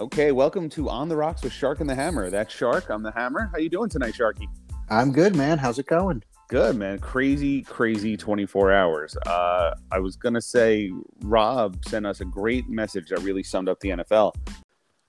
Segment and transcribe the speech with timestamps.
[0.00, 2.30] Okay, welcome to On the Rocks with Shark and the Hammer.
[2.30, 2.88] That's Shark.
[2.88, 3.50] I'm the Hammer.
[3.52, 4.46] How you doing tonight, Sharky?
[4.88, 5.58] I'm good, man.
[5.58, 6.22] How's it going?
[6.48, 6.98] Good, man.
[7.00, 9.14] Crazy, crazy 24 hours.
[9.26, 10.90] Uh, I was gonna say
[11.20, 14.32] Rob sent us a great message that really summed up the NFL.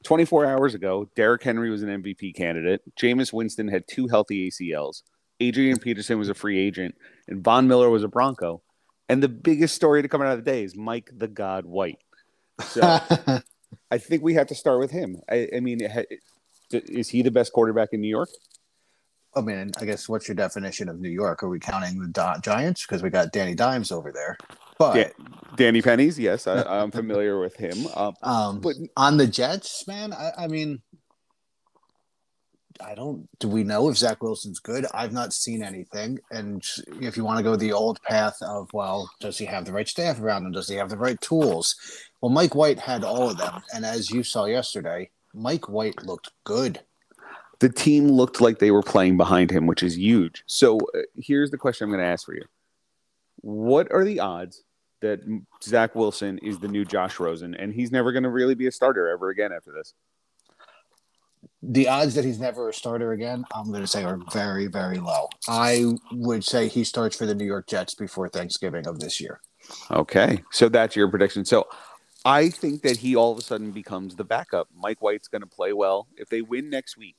[0.03, 2.81] 24 hours ago, Derrick Henry was an MVP candidate.
[2.99, 5.03] Jameis Winston had two healthy ACLs.
[5.39, 6.95] Adrian Peterson was a free agent,
[7.29, 8.61] and Von Miller was a Bronco.
[9.07, 11.99] And the biggest story to come out of the day is Mike the God White.
[12.59, 12.81] So
[13.91, 15.21] I think we have to start with him.
[15.29, 15.81] I, I mean,
[16.71, 18.29] is he the best quarterback in New York?
[19.35, 21.43] I mean, I guess what's your definition of New York?
[21.43, 24.37] Are we counting the Do- Giants because we got Danny Dimes over there?
[24.77, 27.87] But Da- Danny Pennies, yes, I, I'm familiar with him.
[27.95, 30.81] Um, um, but on the Jets, man, I, I mean,
[32.79, 33.27] I don't.
[33.39, 34.85] Do we know if Zach Wilson's good?
[34.93, 36.19] I've not seen anything.
[36.31, 36.63] And
[37.01, 39.87] if you want to go the old path of, well, does he have the right
[39.87, 40.51] staff around him?
[40.51, 41.75] Does he have the right tools?
[42.21, 46.31] Well, Mike White had all of them, and as you saw yesterday, Mike White looked
[46.43, 46.79] good.
[47.59, 50.43] the team looked like they were playing behind him, which is huge.
[50.47, 52.43] So uh, here's the question I'm going to ask for you:
[53.41, 54.63] What are the odds
[55.01, 55.19] that
[55.63, 58.71] Zach Wilson is the new Josh Rosen, and he's never going to really be a
[58.71, 59.93] starter ever again after this?
[61.63, 64.97] The odds that he's never a starter again, I'm going to say are very, very
[64.97, 65.29] low.
[65.47, 69.41] I would say he starts for the New York Jets before Thanksgiving of this year.
[69.91, 71.45] Okay, so that's your prediction.
[71.45, 71.67] So
[72.25, 74.69] I think that he all of a sudden becomes the backup.
[74.75, 77.17] Mike White's going to play well if they win next week.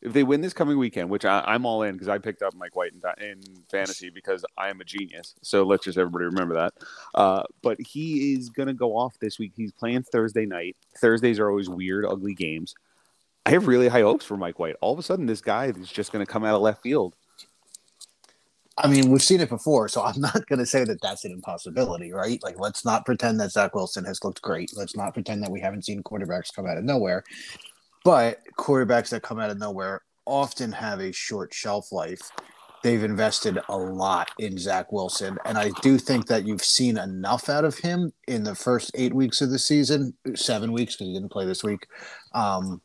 [0.00, 2.54] If they win this coming weekend, which I, I'm all in because I picked up
[2.54, 5.34] Mike White in, in fantasy because I am a genius.
[5.42, 6.74] So let's just everybody remember that.
[7.16, 9.52] Uh, but he is going to go off this week.
[9.56, 10.76] He's playing Thursday night.
[10.98, 12.74] Thursdays are always weird, ugly games.
[13.48, 14.76] I have really high hopes for Mike White.
[14.82, 17.16] All of a sudden, this guy is just going to come out of left field.
[18.76, 21.32] I mean, we've seen it before, so I'm not going to say that that's an
[21.32, 22.38] impossibility, right?
[22.42, 24.72] Like, let's not pretend that Zach Wilson has looked great.
[24.76, 27.24] Let's not pretend that we haven't seen quarterbacks come out of nowhere.
[28.04, 32.20] But quarterbacks that come out of nowhere often have a short shelf life.
[32.82, 37.48] They've invested a lot in Zach Wilson, and I do think that you've seen enough
[37.48, 41.14] out of him in the first eight weeks of the season, seven weeks because he
[41.14, 41.86] didn't play this week,
[42.34, 42.82] um,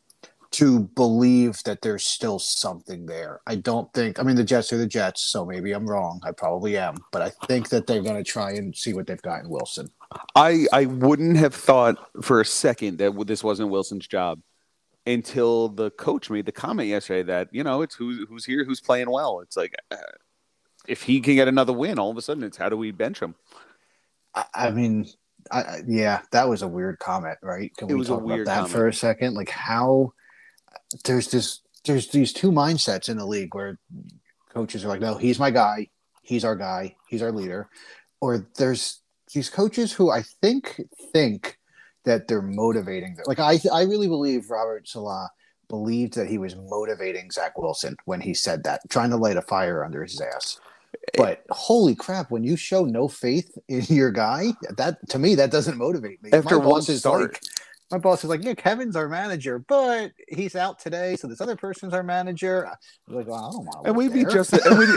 [0.53, 3.41] to believe that there's still something there.
[3.47, 4.19] I don't think.
[4.19, 6.21] I mean, the Jets are the Jets, so maybe I'm wrong.
[6.23, 9.21] I probably am, but I think that they're going to try and see what they've
[9.21, 9.89] got in Wilson.
[10.35, 14.39] I I wouldn't have thought for a second that this wasn't Wilson's job
[15.05, 18.79] until the coach made the comment yesterday that you know it's who's who's here, who's
[18.79, 19.39] playing well.
[19.41, 19.97] It's like uh,
[20.87, 23.19] if he can get another win, all of a sudden it's how do we bench
[23.19, 23.35] him?
[24.35, 25.07] I, I mean,
[25.51, 27.75] I, yeah, that was a weird comment, right?
[27.77, 28.71] Can It we was a talk about that comment.
[28.71, 29.33] for a second?
[29.33, 30.13] Like how
[31.05, 33.77] there's this there's these two mindsets in the league where
[34.53, 35.89] coaches are like, no, he's my guy,
[36.21, 37.69] he's our guy, he's our leader,
[38.21, 39.01] or there's
[39.33, 41.57] these coaches who I think think
[42.05, 43.15] that they're motivating.
[43.15, 43.25] Them.
[43.27, 45.29] Like I I really believe Robert Salah
[45.69, 49.41] believed that he was motivating Zach Wilson when he said that, trying to light a
[49.41, 50.59] fire under his ass.
[51.17, 55.51] But holy crap, when you show no faith in your guy, that to me that
[55.51, 56.31] doesn't motivate me.
[56.31, 57.33] After one start.
[57.33, 57.41] like
[57.93, 61.55] my boss is like, yeah, Kevin's our manager, but he's out today, so this other
[61.55, 62.67] person's our manager.
[63.07, 63.87] I'm like, well, I don't want.
[63.87, 64.89] And we'd be just and we'd,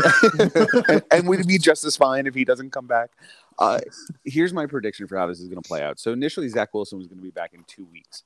[0.88, 3.10] and, and we'd be just as fine if he doesn't come back.
[3.58, 3.80] Uh,
[4.24, 5.98] here's my prediction for how this is going to play out.
[5.98, 8.22] So initially, Zach Wilson was going to be back in two weeks.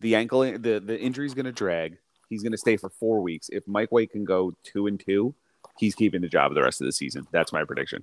[0.00, 1.96] The ankle, the the injury is going to drag.
[2.28, 3.50] He's going to stay for four weeks.
[3.52, 5.32] If Mike White can go two and two,
[5.78, 7.24] he's keeping the job the rest of the season.
[7.30, 8.02] That's my prediction.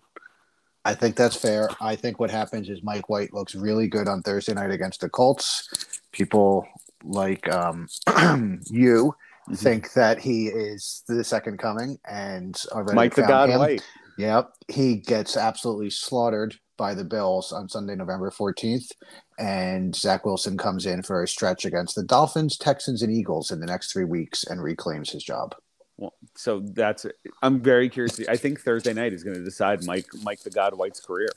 [0.85, 1.69] I think that's fair.
[1.81, 5.09] I think what happens is Mike White looks really good on Thursday night against the
[5.09, 5.67] Colts.
[6.11, 6.67] People
[7.03, 7.87] like um,
[8.69, 9.13] you
[9.49, 9.55] Mm-hmm.
[9.55, 13.57] think that he is the second coming and already Mike the God him.
[13.57, 13.83] White.
[14.19, 14.51] Yep.
[14.67, 18.91] He gets absolutely slaughtered by the Bills on Sunday, November 14th.
[19.39, 23.59] And Zach Wilson comes in for a stretch against the Dolphins, Texans, and Eagles in
[23.59, 25.55] the next three weeks and reclaims his job.
[25.97, 27.07] Well, so that's
[27.41, 28.19] I'm very curious.
[28.29, 31.29] I think Thursday night is going to decide Mike Mike the God White's career.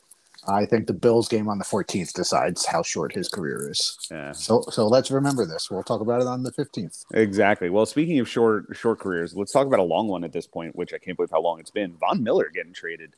[0.46, 3.96] I think the Bills game on the 14th decides how short his career is.
[4.10, 5.70] Yeah, So, so let's remember this.
[5.70, 7.04] We'll talk about it on the 15th.
[7.14, 7.70] exactly.
[7.70, 10.74] Well, speaking of short short careers, let's talk about a long one at this point,
[10.74, 11.94] which I can't believe how long it's been.
[11.98, 13.14] Von Miller getting traded.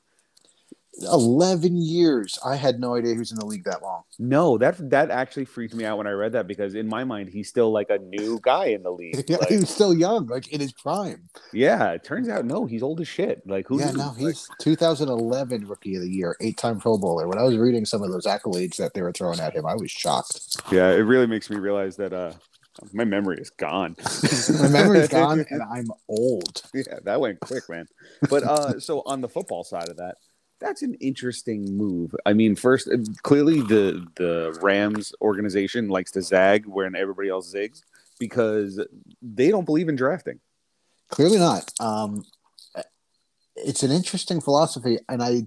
[1.02, 2.38] 11 years.
[2.44, 4.02] I had no idea he was in the league that long.
[4.18, 7.30] No, that that actually freaked me out when I read that because in my mind
[7.30, 9.24] he's still like a new guy in the league.
[9.28, 11.28] Yeah, Like, he was still young, like in his prime.
[11.52, 13.42] yeah, it turns out no, he's old as shit.
[13.46, 13.80] Like who?
[13.80, 17.26] yeah, no, Like, he's 2011 Rookie of the Year, eight-time Pro Bowler.
[17.28, 19.74] When I was reading some of those accolades that they were throwing at him, I
[19.74, 20.56] was shocked.
[20.70, 22.32] yeah, it really makes me realize that uh
[22.92, 23.94] my memory is gone.
[24.60, 26.62] My memory's gone, and I'm old.
[26.74, 27.86] Yeah, that went quick, man.
[28.28, 30.16] But uh, so on the football side of that,
[30.64, 32.14] that's an interesting move.
[32.24, 37.52] I mean, first, uh, clearly the the Rams organization likes to zag when everybody else
[37.52, 37.82] zigs
[38.18, 38.80] because
[39.20, 40.40] they don't believe in drafting.
[41.10, 41.70] Clearly not.
[41.80, 42.24] Um,
[43.56, 45.42] it's an interesting philosophy, and I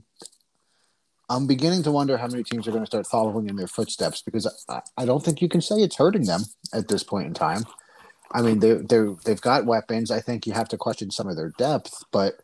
[1.30, 4.22] I'm beginning to wonder how many teams are going to start following in their footsteps
[4.22, 6.42] because I, I don't think you can say it's hurting them
[6.74, 7.66] at this point in time.
[8.32, 10.12] I mean, they they they've got weapons.
[10.12, 12.42] I think you have to question some of their depth, but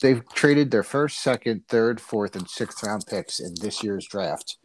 [0.00, 4.56] they've traded their first, second, third, fourth, and sixth round picks in this year's draft,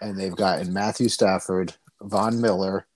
[0.00, 2.86] and they've gotten Matthew Stafford, Von Miller,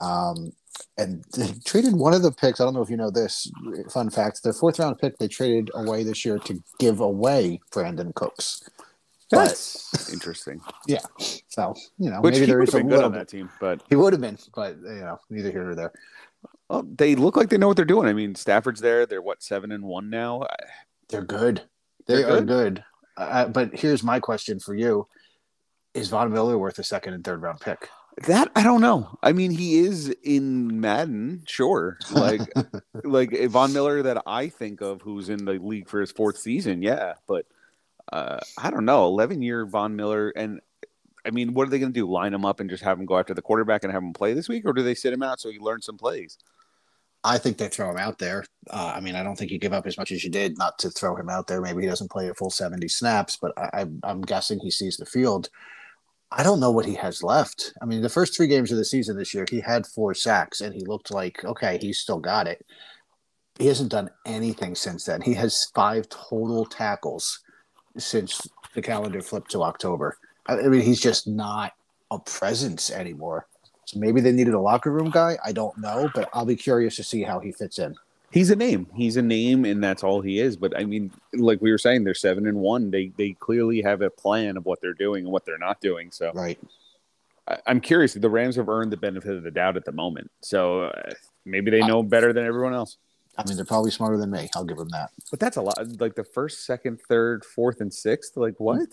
[0.00, 0.52] um,
[0.98, 2.60] and they traded one of the picks.
[2.60, 3.50] I don't know if you know this
[3.92, 4.42] fun fact.
[4.42, 8.68] Their fourth round pick they traded away this year to give away Brandin Cooks.
[9.30, 10.60] That's interesting.
[10.86, 10.98] Yeah.
[11.48, 13.18] So you know, Which maybe he there is a good little on bit.
[13.20, 15.92] that team, but He would have been, but you know, neither here nor there.
[16.68, 18.06] well, they look like they know what they're doing.
[18.08, 19.06] I mean, Stafford's there.
[19.06, 20.46] They're what seven and one now.
[21.08, 21.62] They're good.
[22.06, 22.46] They They're are good?
[22.46, 22.84] good.
[23.16, 25.06] Uh, but here's my question for you:
[25.94, 27.88] Is Von Miller worth a second and third round pick?
[28.26, 29.18] That I don't know.
[29.22, 31.98] I mean, he is in Madden, sure.
[32.12, 32.42] Like,
[33.04, 36.80] like Von Miller that I think of, who's in the league for his fourth season.
[36.80, 37.46] Yeah, but
[38.12, 39.06] uh, I don't know.
[39.06, 40.60] Eleven year Von Miller, and
[41.26, 42.08] I mean, what are they going to do?
[42.08, 44.32] Line him up and just have him go after the quarterback and have him play
[44.32, 46.38] this week, or do they sit him out so he learns some plays?
[47.24, 48.44] I think they throw him out there.
[48.68, 50.78] Uh, I mean, I don't think you give up as much as you did not
[50.80, 51.62] to throw him out there.
[51.62, 55.06] Maybe he doesn't play a full 70 snaps, but I, I'm guessing he sees the
[55.06, 55.48] field.
[56.30, 57.72] I don't know what he has left.
[57.80, 60.60] I mean, the first three games of the season this year, he had four sacks
[60.60, 62.64] and he looked like, okay, he's still got it.
[63.58, 65.22] He hasn't done anything since then.
[65.22, 67.40] He has five total tackles
[67.96, 70.18] since the calendar flipped to October.
[70.46, 71.72] I mean, he's just not
[72.10, 73.46] a presence anymore.
[73.96, 75.38] Maybe they needed a locker room guy.
[75.44, 77.94] I don't know, but I'll be curious to see how he fits in.
[78.30, 78.88] He's a name.
[78.94, 80.56] He's a name, and that's all he is.
[80.56, 82.90] But I mean, like we were saying, they're seven and one.
[82.90, 86.10] They they clearly have a plan of what they're doing and what they're not doing.
[86.10, 86.58] So Right.
[87.46, 88.14] I, I'm curious.
[88.14, 90.30] The Rams have earned the benefit of the doubt at the moment.
[90.40, 91.12] So uh,
[91.44, 92.96] maybe they know better than everyone else.
[93.36, 94.48] I mean, they're probably smarter than me.
[94.54, 95.10] I'll give them that.
[95.30, 95.78] But that's a lot.
[96.00, 98.36] Like the first, second, third, fourth, and sixth.
[98.36, 98.88] Like what?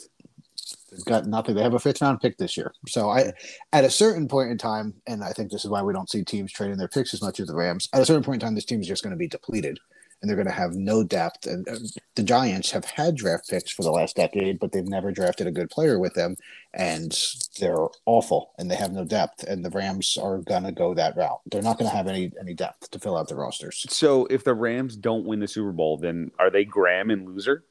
[0.91, 1.55] They've got nothing.
[1.55, 2.73] They have a fifth round pick this year.
[2.87, 3.31] So I,
[3.71, 6.23] at a certain point in time, and I think this is why we don't see
[6.23, 7.87] teams trading their picks as much as the Rams.
[7.93, 9.79] At a certain point in time, this team is just going to be depleted,
[10.21, 11.45] and they're going to have no depth.
[11.45, 11.77] And uh,
[12.15, 15.51] the Giants have had draft picks for the last decade, but they've never drafted a
[15.51, 16.35] good player with them,
[16.73, 17.17] and
[17.57, 19.43] they're awful, and they have no depth.
[19.43, 21.39] And the Rams are going to go that route.
[21.49, 23.85] They're not going to have any any depth to fill out the rosters.
[23.87, 27.63] So if the Rams don't win the Super Bowl, then are they Graham and loser?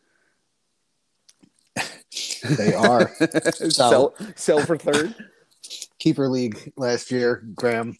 [2.42, 3.10] They are.
[3.52, 5.14] sell sell for third.
[5.98, 7.96] keeper league last year, Graham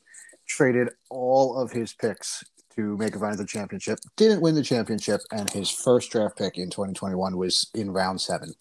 [0.47, 2.43] traded all of his picks
[2.75, 3.99] to make a run at the championship.
[4.17, 8.53] Didn't win the championship, and his first draft pick in 2021 was in round seven.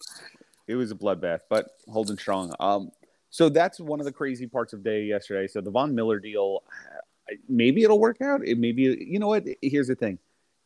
[0.66, 2.54] It was a bloodbath, but holding strong.
[2.60, 2.90] Um,
[3.30, 5.46] so that's one of the crazy parts of day yesterday.
[5.46, 6.62] So the Von Miller deal,
[7.48, 8.46] maybe it'll work out.
[8.46, 9.44] It maybe you know what?
[9.62, 10.18] Here's the thing: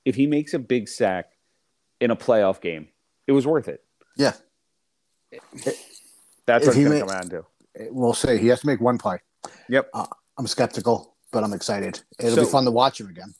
[0.05, 1.31] if he makes a big sack
[2.01, 2.89] in a playoff game,
[3.27, 3.83] it was worth it.
[4.17, 4.33] Yeah.
[6.47, 7.45] That's what he's going to come down to.
[7.91, 9.19] We'll say he has to make one play.
[9.69, 9.89] Yep.
[9.95, 10.07] Uh,
[10.39, 12.01] I'm skeptical, but I'm excited.
[12.19, 13.35] It'll So- be fun to watch him again.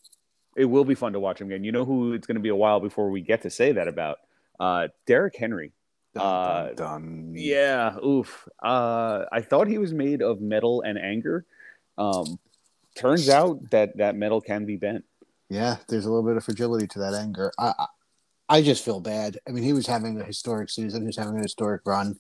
[0.57, 1.65] It will be fun to watch him again.
[1.65, 3.89] You know who it's going to be a while before we get to say that
[3.89, 4.19] about?
[4.61, 5.73] Uh, Derrick Henry.
[6.15, 7.33] Dun, Uh, dun, dun.
[7.35, 8.49] Yeah, oof.
[8.63, 11.45] Uh, I thought he was made of metal and anger.
[11.99, 12.39] Um,
[12.95, 15.05] turns out that that metal can be bent.
[15.51, 17.53] Yeah, there's a little bit of fragility to that anger.
[17.59, 17.87] I,
[18.49, 19.39] I, just feel bad.
[19.49, 21.03] I mean, he was having a historic season.
[21.03, 22.19] He was having a historic run.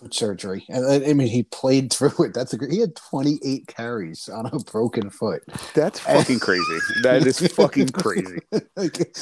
[0.00, 2.34] Foot surgery, and I I mean, he played through it.
[2.34, 5.42] That's a, gr- he had 28 carries on a broken foot.
[5.74, 6.78] That's fucking crazy.
[7.02, 8.38] That is fucking crazy.
[8.76, 9.14] like,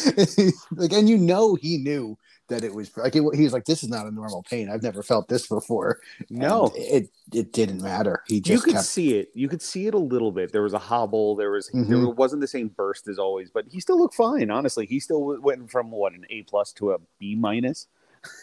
[0.71, 2.17] like, and you know, he knew
[2.49, 4.69] that it was like it, he was like, "This is not a normal pain.
[4.69, 8.23] I've never felt this before." No, And it it didn't matter.
[8.27, 8.87] He just you could kept.
[8.87, 9.31] see it.
[9.35, 10.53] You could see it a little bit.
[10.53, 11.37] There was a hobble.
[11.37, 12.17] There was there Mhm.
[12.17, 14.51] wasn't the same burst as always, but he still looked fine.
[14.51, 17.87] Honestly, he still went from what an A plus to a B minus.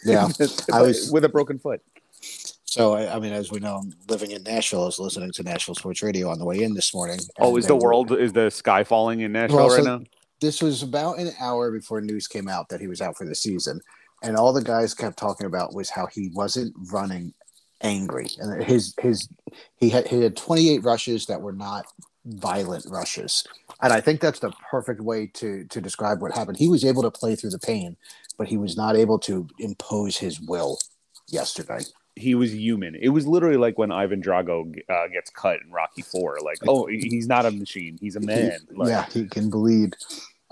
[0.04, 0.28] Yeah,
[0.72, 1.80] I was- with a broken foot.
[2.64, 4.82] So I, I mean, as we know, I'm living in Nashville.
[4.82, 7.18] I was listening to Nashville Sports Radio on the way in this morning.
[7.38, 10.04] Oh, is the were- world is the sky falling in Nashville Well, right so- now?
[10.42, 13.34] This was about an hour before news came out that he was out for the
[13.34, 13.80] season,
[14.24, 17.32] and all the guys kept talking about was how he wasn't running
[17.80, 19.28] angry, and his his
[19.76, 21.86] he had he had 28 rushes that were not
[22.24, 23.44] violent rushes,
[23.80, 26.58] and I think that's the perfect way to to describe what happened.
[26.58, 27.96] He was able to play through the pain,
[28.36, 30.78] but he was not able to impose his will
[31.28, 31.84] yesterday.
[32.16, 32.96] he was human.
[32.96, 36.38] It was literally like when Ivan Drago uh, gets cut in Rocky Four.
[36.44, 38.58] Like, oh, he's not a machine; he's a man.
[38.72, 39.96] Like, yeah, he can bleed.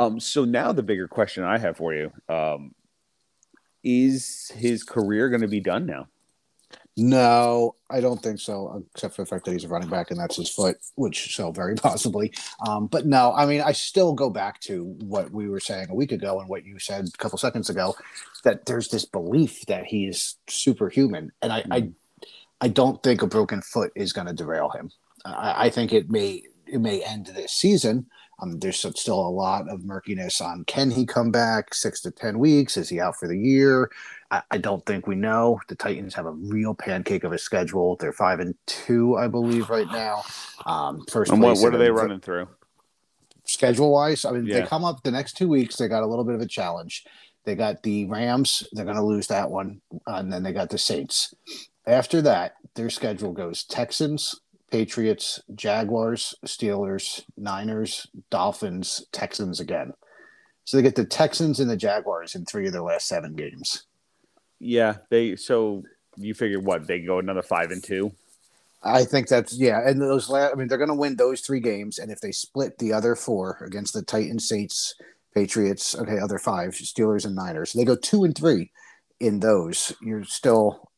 [0.01, 0.19] Um.
[0.19, 2.75] So now the bigger question I have for you: um,
[3.85, 6.09] is his career going to be done now?
[6.97, 10.21] No, I don't think so, except for the fact that he's a running back and
[10.21, 12.33] that's his foot, which so very possibly.
[12.67, 15.95] Um, but no, I mean, I still go back to what we were saying a
[15.95, 17.95] week ago and what you said a couple seconds ago
[18.45, 21.91] that there's this belief that he's superhuman, and I, I,
[22.61, 24.91] I don't think a broken foot is going to derail him.
[25.25, 28.07] I, I think it may it may end this season.
[28.43, 32.39] Um, there's still a lot of murkiness on can he come back six to ten
[32.39, 32.77] weeks?
[32.77, 33.91] Is he out for the year?
[34.31, 35.61] I, I, don't think we know.
[35.69, 37.97] The Titans have a real pancake of a schedule.
[37.97, 40.23] They're five and two, I believe, right now.
[40.67, 42.49] Um, first, and what, what are they running through?
[43.45, 44.61] Schedule wise, I mean, yeah.
[44.61, 45.77] they come up the next two weeks.
[45.77, 47.05] They got a little bit of a challenge.
[47.45, 48.67] They got the Rams.
[48.73, 51.35] They're going to lose that one, and then they got the Saints.
[51.87, 54.41] After that, their schedule goes Texans,
[54.71, 59.93] Patriots, Jaguars, Steelers, Niners, Dolphins, Texans again.
[60.65, 63.87] So they get the Texans and the Jaguars in three of their last seven games.
[64.61, 65.83] Yeah, they so
[66.17, 68.13] you figure what they go another five and two.
[68.83, 71.61] I think that's yeah, and those last, I mean they're going to win those three
[71.61, 74.95] games, and if they split the other four against the Titans, Saints,
[75.35, 78.71] Patriots, okay, other five Steelers and Niners, they go two and three
[79.19, 79.95] in those.
[80.03, 80.91] You're still,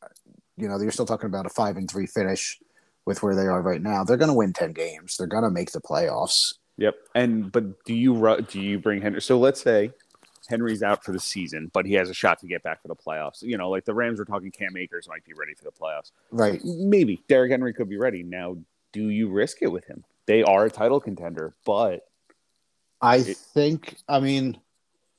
[0.57, 2.59] you know, you're still talking about a five and three finish
[3.04, 4.04] with where they are right now.
[4.04, 5.16] They're going to win 10 games.
[5.16, 6.54] They're going to make the playoffs.
[6.78, 6.97] Yep.
[7.14, 9.21] And but do you do you bring Henry?
[9.21, 9.92] So let's say
[10.49, 12.97] Henry's out for the season, but he has a shot to get back for the
[12.97, 13.42] playoffs.
[13.42, 16.12] You know, like the Rams were talking Cam Akers might be ready for the playoffs.
[16.30, 16.61] Right.
[16.64, 18.23] Maybe Derrick Henry could be ready.
[18.23, 18.56] Now,
[18.92, 20.04] do you risk it with him?
[20.26, 22.06] They are a title contender, but
[23.00, 24.59] I it, think I mean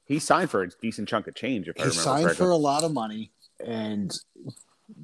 [0.06, 1.94] he signed for a decent chunk of change if I remember.
[1.94, 2.46] He signed correctly.
[2.46, 3.32] for a lot of money
[3.64, 4.12] and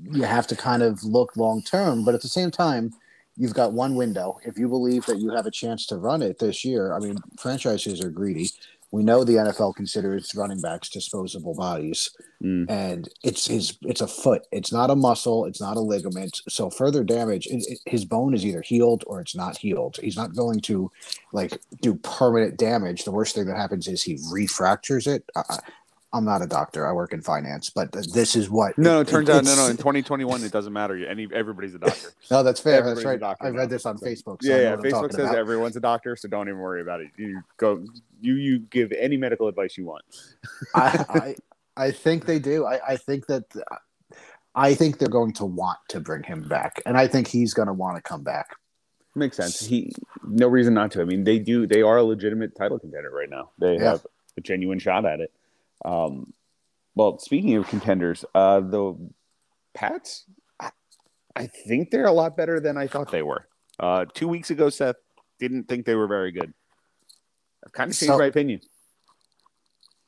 [0.03, 2.93] you have to kind of look long term, but at the same time,
[3.37, 4.37] you've got one window.
[4.43, 7.17] If you believe that you have a chance to run it this year, I mean,
[7.39, 8.49] franchises are greedy.
[8.91, 12.09] We know the NFL considers running backs disposable bodies,
[12.43, 12.65] mm.
[12.69, 14.47] and it's his it's a foot.
[14.51, 15.45] It's not a muscle.
[15.45, 16.41] It's not a ligament.
[16.49, 19.99] So further damage, it, it, his bone is either healed or it's not healed.
[20.01, 20.91] He's not going to
[21.33, 23.03] like do permanent damage.
[23.03, 25.23] The worst thing that happens is he refractures it.
[26.11, 26.87] I'm not a doctor.
[26.87, 28.77] I work in finance, but this is what.
[28.77, 29.67] No, it, it turns it, out no, no.
[29.67, 30.95] In 2021, it doesn't matter.
[31.07, 32.09] Any everybody's a doctor.
[32.31, 32.79] no, that's fair.
[32.79, 33.47] Everybody's that's right.
[33.47, 34.41] I read this on Facebook.
[34.41, 34.75] So yeah, yeah.
[34.77, 35.35] Facebook says about.
[35.35, 37.09] everyone's a doctor, so don't even worry about it.
[37.17, 37.85] You go.
[38.21, 40.03] You you give any medical advice you want.
[40.73, 41.05] I,
[41.77, 42.65] I, I think they do.
[42.65, 43.45] I I think that.
[44.55, 47.67] I think they're going to want to bring him back, and I think he's going
[47.67, 48.55] to want to come back.
[49.15, 49.59] Makes sense.
[49.63, 51.01] He no reason not to.
[51.01, 51.67] I mean, they do.
[51.67, 53.51] They are a legitimate title contender right now.
[53.59, 53.91] They yeah.
[53.91, 55.31] have a genuine shot at it.
[55.85, 56.33] Um,
[56.95, 58.95] well, speaking of contenders, uh, the
[59.73, 60.25] Pats,
[60.59, 60.71] I,
[61.35, 63.47] I think they're a lot better than I thought they were.
[63.79, 64.97] Uh, two weeks ago, Seth
[65.39, 66.53] didn't think they were very good.
[67.65, 68.61] I've kind of changed so, my opinion.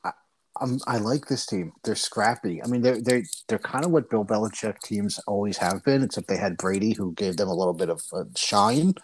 [0.04, 0.12] I,
[0.60, 1.72] I'm, I like this team.
[1.84, 2.62] They're scrappy.
[2.62, 6.28] I mean, they're they're they're kind of what Bill Belichick teams always have been, except
[6.28, 8.94] they had Brady, who gave them a little bit of a shine.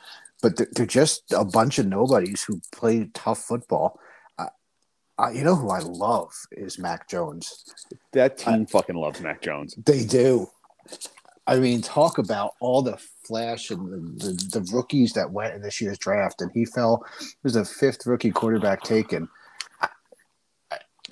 [0.43, 3.99] But they're, they're just a bunch of nobodies who play tough football.
[5.19, 7.75] Uh, you know who I love is Mac Jones.
[8.13, 9.75] That team I, fucking loves Mac Jones.
[9.85, 10.49] They do.
[11.47, 15.63] I mean, talk about all the flash and the, the, the rookies that went in
[15.63, 17.05] this year's draft, and he fell.
[17.21, 19.29] He was the fifth rookie quarterback taken.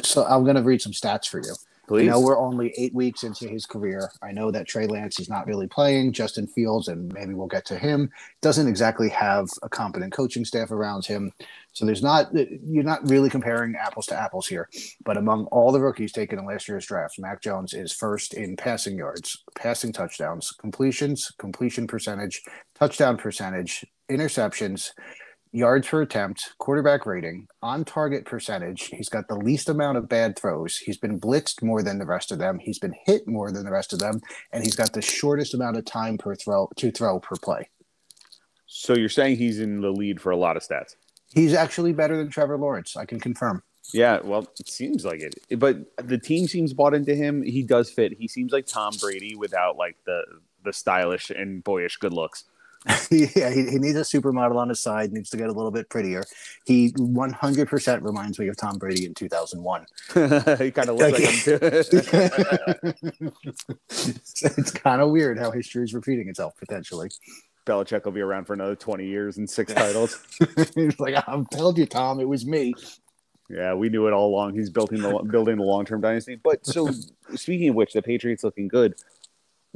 [0.02, 1.54] So I'm going to read some stats for you.
[1.88, 2.04] Please.
[2.04, 4.10] You know, we're only eight weeks into his career.
[4.20, 6.12] I know that Trey Lance is not really playing.
[6.12, 8.10] Justin Fields, and maybe we'll get to him,
[8.42, 11.32] doesn't exactly have a competent coaching staff around him.
[11.72, 14.68] So there's not you're not really comparing apples to apples here.
[15.04, 18.56] But among all the rookies taken in last year's draft, Mac Jones is first in
[18.56, 22.42] passing yards, passing touchdowns, completions, completion percentage,
[22.74, 24.90] touchdown percentage, interceptions,
[25.56, 28.88] yards per attempt, quarterback rating, on target percentage.
[28.88, 30.76] He's got the least amount of bad throws.
[30.76, 32.58] He's been blitzed more than the rest of them.
[32.58, 34.20] He's been hit more than the rest of them,
[34.52, 37.70] and he's got the shortest amount of time per throw to throw per play.
[38.66, 40.96] So you're saying he's in the lead for a lot of stats.
[41.34, 42.96] He's actually better than Trevor Lawrence.
[42.96, 43.62] I can confirm.
[43.94, 45.58] Yeah, well, it seems like it.
[45.58, 47.42] But the team seems bought into him.
[47.42, 48.14] He does fit.
[48.18, 50.22] He seems like Tom Brady without like the
[50.64, 52.44] the stylish and boyish good looks.
[53.10, 55.12] yeah, he, he, needs a supermodel on his side.
[55.12, 56.22] Needs to get a little bit prettier.
[56.66, 59.86] He 100% reminds me of Tom Brady in 2001.
[60.58, 61.58] he kind of looks like him too.
[63.88, 67.08] it's kind of weird how history is repeating itself potentially.
[67.66, 70.24] Belichick will be around for another 20 years and six titles.
[70.76, 72.72] He's like, I told you, Tom, it was me.
[73.48, 74.54] Yeah, we knew it all along.
[74.54, 76.36] He's building the building the long term dynasty.
[76.42, 76.90] But so,
[77.34, 78.94] speaking of which, the Patriots looking good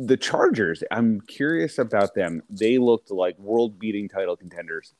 [0.06, 2.42] the Chargers, I'm curious about them.
[2.48, 4.94] They looked like world beating title contenders.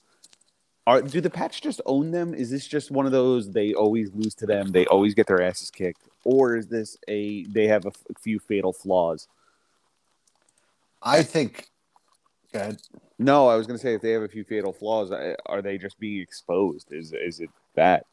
[0.87, 2.35] Are do the Pats just own them?
[2.35, 4.73] Is this just one of those they always lose to them?
[4.73, 6.09] They always get their asses kicked.
[6.25, 9.29] or is this a they have a f- few fatal flaws?
[11.03, 11.69] I think.
[12.53, 12.81] Go ahead.
[13.19, 15.13] No, I was going to say if they have a few fatal flaws,
[15.47, 16.89] are they just being exposed?
[16.91, 18.07] Is is it that?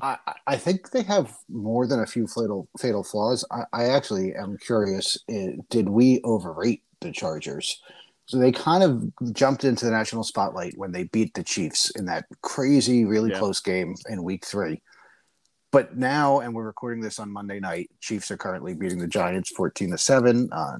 [0.00, 3.44] I, I think they have more than a few fatal fatal flaws.
[3.50, 5.16] I, I actually am curious.
[5.28, 7.80] eh, Did we overrate the Chargers?
[8.26, 12.04] So they kind of jumped into the national spotlight when they beat the Chiefs in
[12.06, 13.38] that crazy, really Yeah.
[13.38, 14.82] close game in Week Three.
[15.70, 17.90] But now, and we're recording this on Monday night.
[18.00, 20.48] Chiefs are currently beating the Giants fourteen to seven.
[20.52, 20.78] Uh,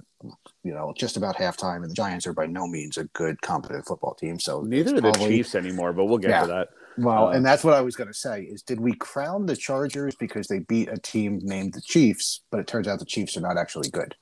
[0.64, 3.86] you know, just about halftime, and the Giants are by no means a good, competent
[3.86, 4.40] football team.
[4.40, 6.40] So Neither are the probably- Chiefs anymore, but we'll get Yeah.
[6.42, 6.68] to that.
[6.98, 9.56] Well, Uh, and that's what I was going to say is did we crown the
[9.56, 13.36] Chargers because they beat a team named the Chiefs, but it turns out the Chiefs
[13.36, 14.14] are not actually good.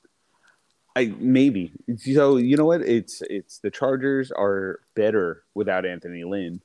[0.94, 1.72] I maybe.
[1.98, 2.80] So you know what?
[2.80, 6.62] It's it's the Chargers are better without Anthony Lynn,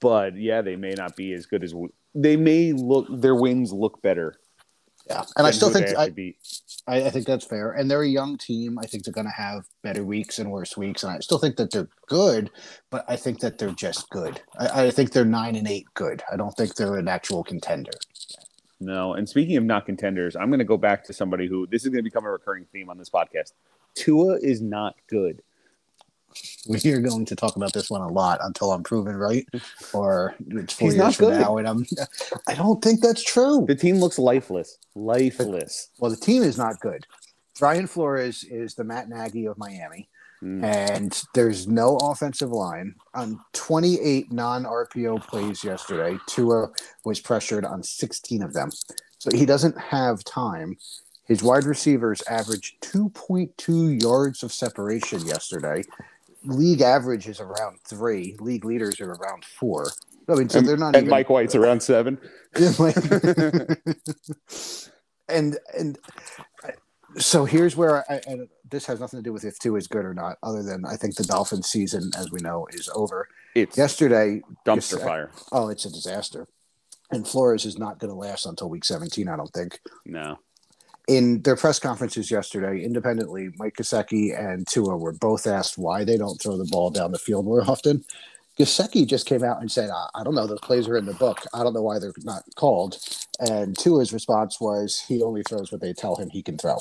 [0.00, 1.72] but yeah, they may not be as good as
[2.14, 3.06] they may look.
[3.08, 4.34] Their wins look better.
[5.08, 6.12] Yeah, and I still think I.
[6.86, 7.72] I, I think that's fair.
[7.72, 8.78] And they're a young team.
[8.78, 11.56] I think they're going to have better weeks and worse weeks, and I still think
[11.56, 12.50] that they're good,
[12.90, 14.40] but I think that they're just good.
[14.58, 16.22] I, I think they're nine and eight good.
[16.32, 17.92] I don't think they're an actual contender.
[18.80, 21.82] No, and speaking of not contenders, I'm going to go back to somebody who this
[21.82, 23.52] is going to become a recurring theme on this podcast.
[23.94, 25.42] Tua is not good.
[26.68, 29.46] We are going to talk about this one a lot until I'm proven right,
[29.94, 31.40] or it's four He's years not from good.
[31.40, 31.86] now, and I'm.
[32.46, 33.64] I don't think that's true.
[33.66, 34.76] The team looks lifeless.
[34.94, 35.88] Lifeless.
[35.98, 37.06] Well, the team is not good.
[37.58, 40.08] Brian Flores is the Matt Nagy of Miami,
[40.42, 40.64] Mm.
[40.64, 42.94] and there's no offensive line.
[43.14, 46.68] On 28 non RPO plays yesterday, Tua
[47.04, 48.70] was pressured on 16 of them.
[49.18, 50.78] So he doesn't have time.
[51.26, 55.84] His wide receivers averaged 2.2 yards of separation yesterday.
[56.44, 58.36] League average is around three.
[58.40, 59.90] League leaders are around four.
[60.28, 62.18] I mean, so and, they're not and even Mike White's around seven.
[65.28, 65.98] and and
[66.64, 66.72] I-
[67.16, 70.04] so here's where I, and this has nothing to do with if Tua is good
[70.04, 73.26] or not, other than I think the Dolphins season, as we know, is over.
[73.56, 75.30] It's Yesterday, dumpster yes, fire.
[75.50, 76.46] oh, it's a disaster,
[77.10, 79.26] and Flores is not going to last until week 17.
[79.28, 79.80] I don't think.
[80.06, 80.38] No.
[81.10, 86.16] In their press conferences yesterday, independently, Mike Gesicki and Tua were both asked why they
[86.16, 88.04] don't throw the ball down the field more often.
[88.56, 91.14] Gesicki just came out and said, I, I don't know, those plays are in the
[91.14, 91.40] book.
[91.52, 92.98] I don't know why they're not called.
[93.40, 96.78] And Tua's response was, he only throws what they tell him he can throw.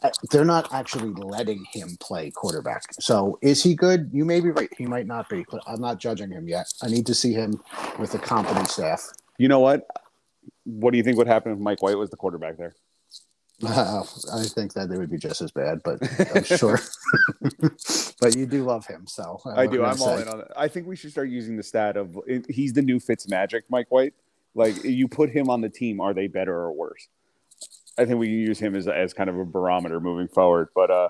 [0.00, 2.82] Uh, They're not actually letting him play quarterback.
[3.00, 4.10] So is he good?
[4.12, 4.70] You may be right.
[4.78, 6.72] He might not be, but I'm not judging him yet.
[6.82, 7.60] I need to see him
[7.98, 9.10] with a competent staff.
[9.38, 9.88] You know what?
[10.62, 12.76] What do you think would happen if Mike White was the quarterback there?
[13.64, 14.02] Uh,
[14.34, 15.98] I think that they would be just as bad, but
[16.34, 16.80] I'm sure.
[18.20, 19.84] but you do love him, so uh, I do.
[19.84, 20.48] I'm all in on it.
[20.56, 23.90] I think we should start using the stat of he's the new Fitz Magic, Mike
[23.90, 24.14] White.
[24.54, 27.08] Like you put him on the team, are they better or worse?
[27.98, 30.68] I think we can use him as as kind of a barometer moving forward.
[30.74, 31.08] But uh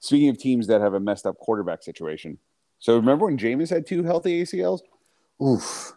[0.00, 2.38] speaking of teams that have a messed up quarterback situation,
[2.78, 4.80] so remember when Jameis had two healthy ACLs?
[5.42, 5.92] Oof,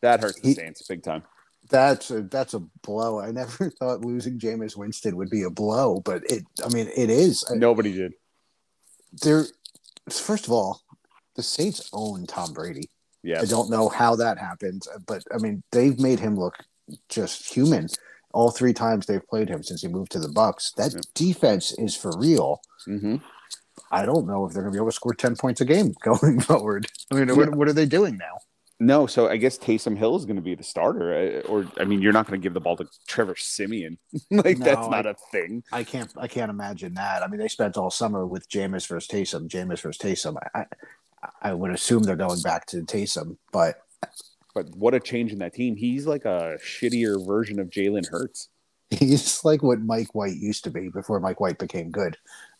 [0.00, 1.22] That hurts the He- Saints big time.
[1.68, 3.20] That's a that's a blow.
[3.20, 6.44] I never thought losing Jameis Winston would be a blow, but it.
[6.64, 7.44] I mean, it is.
[7.50, 8.12] Nobody did.
[9.22, 9.44] There,
[10.10, 10.82] first of all,
[11.36, 12.90] the Saints own Tom Brady.
[13.22, 13.40] Yeah.
[13.40, 16.54] I don't know how that happened, but I mean, they've made him look
[17.08, 17.88] just human.
[18.32, 20.72] All three times they've played him since he moved to the Bucks.
[20.76, 21.00] That Yeah.
[21.14, 22.60] defense is for real.
[22.84, 23.16] hmm
[23.90, 25.94] I don't know if they're going to be able to score 10 points a game
[26.02, 26.88] going forward.
[27.10, 28.38] I mean, what, what are they doing now?
[28.80, 31.84] No, so I guess Taysom Hill is going to be the starter, uh, or I
[31.84, 33.98] mean, you're not going to give the ball to Trevor Siemian.
[34.30, 35.64] like No, that's not a thing.
[35.72, 37.22] I can't I can't imagine that.
[37.22, 40.36] I mean, they spent all summer with Jameis versus Taysom, Jameis versus Taysom.
[40.54, 40.66] I, I
[41.42, 43.80] I would assume they're going back to Taysom, but
[44.54, 45.76] But what a change in that team.
[45.76, 48.48] He's like a shittier version of Jalen Hurts.
[48.90, 52.16] he's like what Mike White used to be before Mike White became good.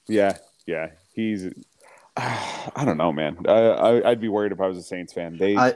[0.09, 0.91] Yeah, yeah.
[1.13, 1.53] He's.
[2.17, 3.39] I don't know, man.
[3.47, 5.37] I, I I'd be worried if I was a Saints fan.
[5.39, 5.75] They I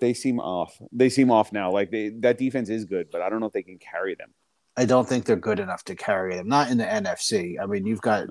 [0.00, 0.76] they seem off.
[0.92, 1.70] They seem off now.
[1.70, 4.32] Like they that defense is good, but I don't know if they can carry them.
[4.76, 6.48] I don't think they're good enough to carry them.
[6.48, 7.56] Not in the NFC.
[7.60, 8.28] I mean, you've got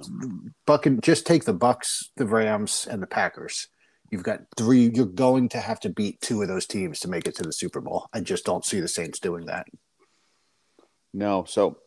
[0.68, 3.68] Buck and just take the Bucks, the Rams, and the Packers.
[4.12, 4.92] You've got three.
[4.94, 7.52] You're going to have to beat two of those teams to make it to the
[7.52, 8.08] Super Bowl.
[8.14, 9.66] I just don't see the Saints doing that.
[11.14, 11.80] No, so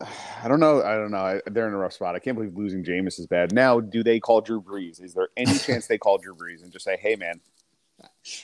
[0.00, 0.82] I don't know.
[0.82, 1.40] I don't know.
[1.46, 2.14] They're in a rough spot.
[2.14, 3.52] I can't believe losing Jameis is bad.
[3.52, 5.02] Now, do they call Drew Brees?
[5.02, 7.40] Is there any chance they call Drew Brees and just say, "Hey, man,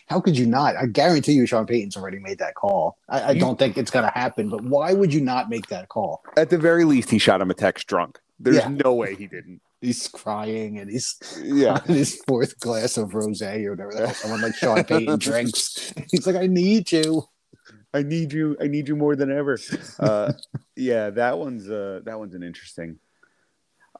[0.06, 0.76] How could you not?
[0.76, 2.98] I guarantee you, Sean Payton's already made that call.
[3.08, 5.66] I, I You- don't think it's going to happen, but why would you not make
[5.68, 6.22] that call?
[6.36, 8.68] at the very least, he shot him a text drunk." There's Yeah.
[8.68, 9.60] no way he didn't.
[9.80, 14.54] He's crying and he's Yeah, his fourth glass of rosé or whatever hell someone like
[14.54, 15.92] Sean Payton drinks.
[16.10, 17.24] He's like, I need you.
[17.94, 18.56] I need you.
[18.60, 19.58] I need you more than ever.
[20.00, 20.32] Uh,
[20.76, 22.98] yeah, that one's uh, that one's an interesting.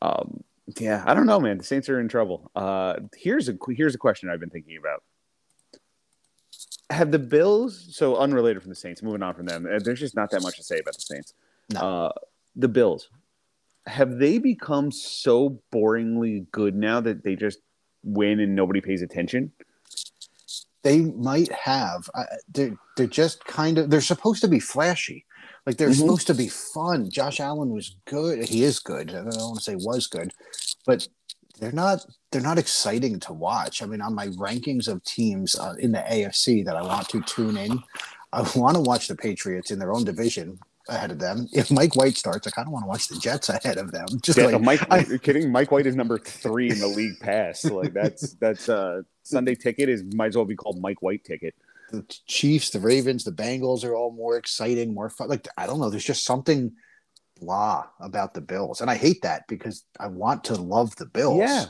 [0.00, 0.42] Um,
[0.78, 1.58] yeah, I don't know, man.
[1.58, 2.50] The Saints are in trouble.
[2.56, 5.02] Uh, here's a here's a question I've been thinking about.
[6.92, 10.14] Have the Bills, so unrelated from the Saints, moving on from them, uh, there's just
[10.14, 11.32] not that much to say about the Saints.
[11.72, 11.80] No.
[11.80, 12.12] Uh,
[12.54, 13.08] the Bills,
[13.86, 17.58] have they become so boringly good now that they just
[18.04, 19.52] win and nobody pays attention?
[20.84, 22.10] they might have.
[22.12, 25.24] I, they're they're just kind of they're supposed to be flashy,
[25.64, 26.00] like they're Mhm.
[26.00, 27.08] supposed to be fun.
[27.08, 28.48] Josh Allen was good.
[28.48, 29.10] He is good.
[29.10, 30.32] I don't want to say was good,
[30.84, 31.06] but
[31.58, 33.82] they're not they're not exciting to watch.
[33.82, 37.20] I mean, on my rankings of teams uh, in the AFC that I want to
[37.22, 37.78] tune in,
[38.32, 41.46] I want to watch the Patriots in their own division ahead of them.
[41.52, 44.06] If Mike White starts, I kind of want to watch the Jets ahead of them.
[44.22, 45.52] Just Yeah, like Mike, I- you're kidding?
[45.52, 47.64] Mike White is number three in the league pass.
[47.64, 51.54] Like that's that's uh Sunday ticket is might as well be called Mike White ticket.
[51.92, 55.28] the Chiefs, the Ravens, the Bengals are all more exciting, more fun.
[55.28, 56.72] Like I don't know, there's just something
[57.42, 61.38] blah about the Bills, and I hate that because I want to love the Bills.
[61.40, 61.64] Yeah.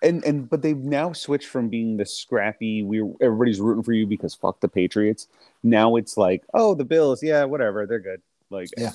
[0.00, 4.06] And and but they've now switched from being the scrappy we everybody's rooting for you
[4.06, 5.26] because fuck the Patriots.
[5.62, 8.22] Now it's like, oh, the Bills, yeah, whatever, they're good.
[8.48, 8.92] Like Yeah.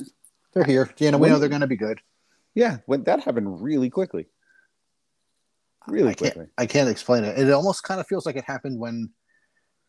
[0.53, 0.89] they're here.
[0.97, 1.99] You know, we know they're going to be good.
[2.55, 4.27] yeah, when that happened really quickly.
[5.87, 6.47] Really I quickly.
[6.57, 7.37] I can't explain it.
[7.37, 9.09] It almost kind of feels like it happened when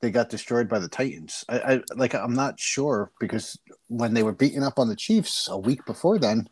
[0.04, 1.46] they got destroyed by the Titans.
[1.48, 2.14] I, I like.
[2.14, 6.18] I'm not sure because when they were beating up on the Chiefs a week before
[6.18, 6.46] then,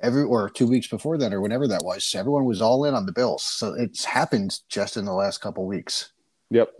[0.00, 3.04] every or two weeks before then, or whenever that was, everyone was all in on
[3.04, 3.42] the Bills.
[3.42, 6.12] So it's happened just in the last couple weeks.
[6.50, 6.70] Yep.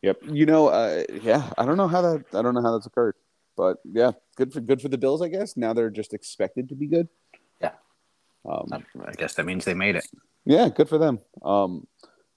[0.00, 0.20] Yep.
[0.30, 3.16] You know, uh, yeah, I don't know how that I don't know how that's occurred.
[3.54, 5.58] But yeah, good for good for the Bills, I guess.
[5.58, 7.06] Now they're just expected to be good.
[7.60, 7.72] Yeah.
[8.48, 10.06] Um, I guess that means they made it.
[10.46, 11.18] yeah, good for them.
[11.42, 11.86] Um,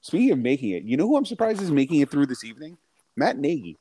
[0.01, 2.77] speaking of making it, you know who I'm surprised is making it through this evening?
[3.15, 3.77] Matt Nagy.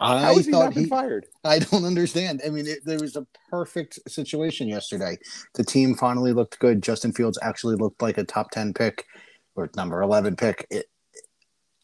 [0.00, 1.26] How I he thought not been he, fired?
[1.44, 2.40] I don't understand.
[2.44, 5.18] I mean, it, there was a perfect situation yesterday.
[5.54, 6.82] The team finally looked good.
[6.82, 9.04] Justin Fields actually looked like a top 10 pick
[9.54, 10.66] or number 11 pick.
[10.70, 10.86] It,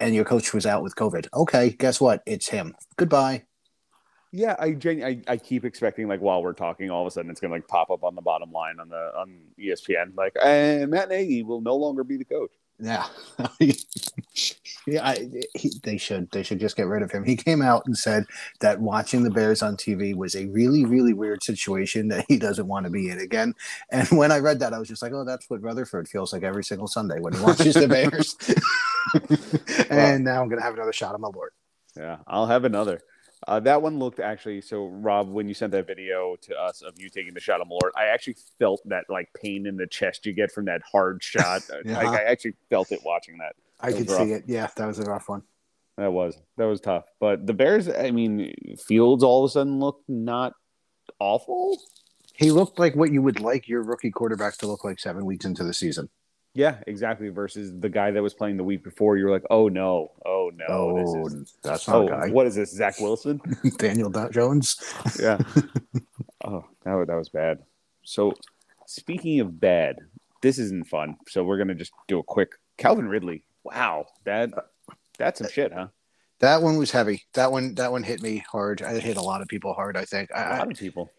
[0.00, 1.28] and your coach was out with COVID.
[1.34, 2.22] Okay, guess what?
[2.26, 2.74] It's him.
[2.96, 3.44] Goodbye.
[4.32, 7.32] Yeah, I, genu- I I keep expecting like while we're talking, all of a sudden
[7.32, 10.88] it's gonna like pop up on the bottom line on the on ESPN, like, and
[10.88, 12.52] Matt Nagy will no longer be the coach.
[12.82, 13.06] Yeah.
[14.86, 17.24] yeah, I, he, they should they should just get rid of him.
[17.24, 18.24] He came out and said
[18.60, 22.66] that watching the Bears on TV was a really really weird situation that he doesn't
[22.66, 23.54] want to be in again.
[23.90, 26.42] And when I read that, I was just like, oh, that's what Rutherford feels like
[26.42, 28.36] every single Sunday when he watches the Bears.
[29.90, 31.50] and now I'm gonna have another shot of Malort.
[31.96, 33.00] Yeah, I'll have another.
[33.46, 34.86] Uh, that one looked actually so.
[34.86, 37.90] Rob, when you sent that video to us of you taking the shot of Malort,
[37.96, 41.62] I actually felt that like pain in the chest you get from that hard shot.
[41.84, 41.96] Yeah.
[41.96, 43.54] Like, I actually felt it watching that.
[43.80, 44.44] I That could see it.
[44.46, 45.42] Yeah, that was a rough one.
[45.96, 47.04] That was that was tough.
[47.18, 50.52] But the Bears, I mean, Fields all of a sudden looked not
[51.18, 51.78] awful.
[52.34, 55.44] He looked like what you would like your rookie quarterback to look like seven weeks
[55.44, 56.08] into the season.
[56.54, 57.28] Yeah, exactly.
[57.28, 60.50] Versus the guy that was playing the week before, you were like, oh no, oh
[60.54, 61.54] no, oh, this is.
[61.62, 62.30] that's not Oh, a guy.
[62.30, 62.72] what is this?
[62.72, 63.40] Zach Wilson?
[63.78, 64.76] Daniel Jones.
[65.20, 65.38] yeah.
[66.44, 67.60] oh, that was, that was bad.
[68.02, 68.32] So,
[68.86, 69.96] speaking of bad,
[70.42, 71.16] this isn't fun.
[71.28, 73.44] So we're gonna just do a quick Calvin Ridley.
[73.62, 74.50] Wow, that
[75.18, 75.88] that's some shit, huh?
[76.40, 77.24] That one was heavy.
[77.34, 78.80] That one that one hit me hard.
[78.80, 79.96] It hit a lot of people hard.
[79.96, 80.30] I think.
[80.30, 81.10] A I, I, lot of people.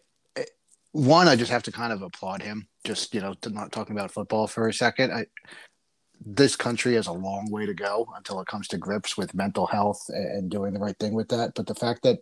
[0.90, 2.66] one, I just have to kind of applaud him.
[2.84, 5.12] Just you know, to not talking about football for a second.
[5.12, 5.26] I,
[6.24, 9.66] this country has a long way to go until it comes to grips with mental
[9.66, 11.52] health and, doing the right thing with that.
[11.54, 12.18] But the fact that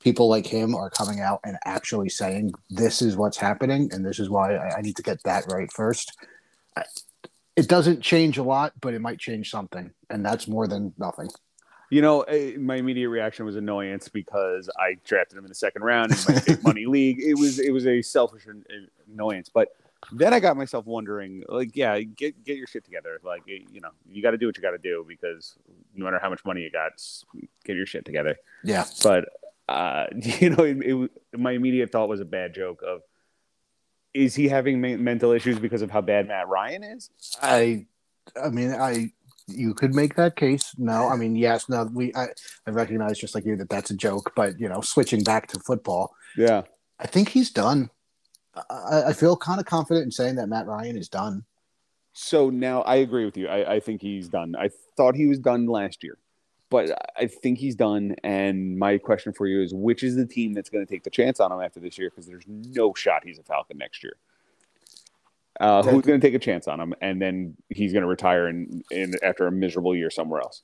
[0.00, 4.20] people like him are coming out and actually saying this is what's happening and this
[4.20, 6.16] is why I, I need to get that right first.
[6.76, 6.84] I,
[7.56, 11.28] it doesn't change a lot, but it might change something, and that's more than nothing.
[11.90, 15.82] You know, eh, my immediate reaction was annoyance because I drafted him in the second
[15.82, 17.18] round in my big money league.
[17.20, 18.46] It was it was a selfish
[19.12, 19.68] annoyance, but
[20.12, 23.20] then I got myself wondering, like, yeah, get get your shit together.
[23.22, 25.56] Like, you know, you got to do what you got to do because
[25.94, 26.92] no matter how much money you got,
[27.64, 28.36] get your shit together.
[28.64, 29.28] Yeah, But
[29.68, 33.02] uh, you know, it, it, my immediate thought was a bad joke of,
[34.12, 37.10] is he having me- mental issues because of how bad Matt Ryan is?
[37.40, 37.86] I,
[38.42, 39.12] I mean, I
[39.46, 40.74] you could make that case.
[40.78, 42.26] No, I mean, yes, no, we I,
[42.66, 45.60] I recognize just like you that that's a joke, but you know, switching back to
[45.60, 46.62] football, Yeah.
[46.98, 47.90] I think he's done.
[48.54, 51.44] I, I feel kind of confident in saying that Matt Ryan is done.
[52.12, 53.48] So now I agree with you.
[53.48, 54.54] I, I think he's done.
[54.58, 56.18] I thought he was done last year,
[56.68, 58.16] but I think he's done.
[58.24, 61.10] And my question for you is which is the team that's going to take the
[61.10, 62.10] chance on him after this year?
[62.10, 64.16] Because there's no shot he's a Falcon next year.
[65.60, 66.94] Uh, who's going to take a chance on him?
[67.00, 70.62] And then he's going to retire in, in after a miserable year somewhere else.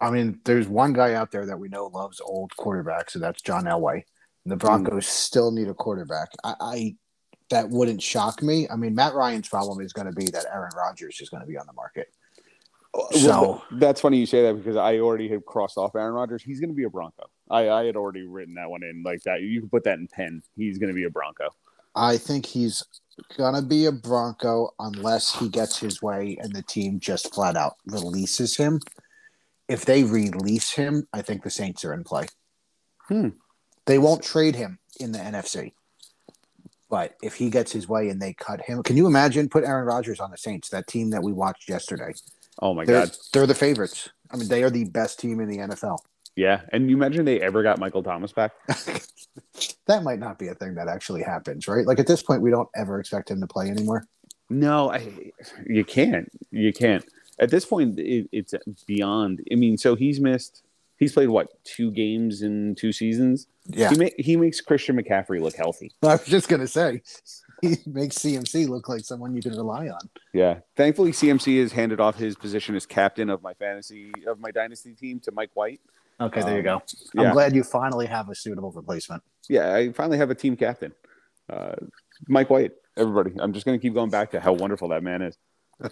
[0.00, 3.42] I mean, there's one guy out there that we know loves old quarterbacks, and that's
[3.42, 4.04] John Elway.
[4.46, 6.30] The Broncos still need a quarterback.
[6.42, 6.96] I, I
[7.50, 8.68] that wouldn't shock me.
[8.68, 11.46] I mean, Matt Ryan's problem is going to be that Aaron Rodgers is going to
[11.46, 12.08] be on the market.
[13.12, 16.42] So Well, that's funny you say that because I already had crossed off Aaron Rodgers.
[16.42, 17.24] He's going to be a Bronco.
[17.48, 19.42] I, I had already written that one in like that.
[19.42, 20.42] You can put that in pen.
[20.56, 21.50] He's going to be a Bronco.
[21.94, 22.84] I think he's
[23.36, 27.56] going to be a Bronco unless he gets his way and the team just flat
[27.56, 28.80] out releases him.
[29.68, 32.26] If they release him, I think the Saints are in play.
[33.08, 33.28] Hmm.
[33.86, 35.72] They won't trade him in the NFC.
[36.88, 39.86] But if he gets his way and they cut him, can you imagine put Aaron
[39.86, 42.12] Rodgers on the Saints, that team that we watched yesterday?
[42.60, 43.16] Oh my They're, God.
[43.32, 44.10] they're the favorites.
[44.30, 45.98] I mean, they are the best team in the NFL.
[46.36, 46.62] Yeah.
[46.72, 48.52] And you imagine they ever got Michael Thomas back?
[49.86, 51.86] that might not be a thing that actually happens, right?
[51.86, 54.06] Like at this point, we don't ever expect him to play anymore.
[54.48, 55.08] No, I,
[55.66, 56.28] you can't.
[56.50, 57.04] You can't.
[57.38, 58.54] At this point, it, it's
[58.86, 59.40] beyond.
[59.50, 60.62] I mean, so he's missed.
[61.00, 63.46] He's played what two games in two seasons.
[63.66, 65.90] Yeah, He, ma- he makes Christian McCaffrey look healthy.
[66.02, 67.02] I was just gonna say,
[67.62, 69.98] he makes CMC look like someone you can rely on.
[70.34, 70.60] Yeah.
[70.76, 74.92] Thankfully, CMC has handed off his position as captain of my fantasy of my dynasty
[74.94, 75.80] team to Mike White.
[76.20, 76.82] Okay, there you Um,
[77.16, 77.22] go.
[77.22, 79.22] I'm glad you finally have a suitable replacement.
[79.48, 79.74] Yeah.
[79.74, 80.92] I finally have a team captain,
[81.50, 81.76] uh,
[82.28, 82.72] Mike White.
[82.98, 85.38] Everybody, I'm just to keep going back to how wonderful that man is.